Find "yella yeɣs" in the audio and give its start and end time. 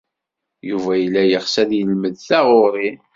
0.97-1.55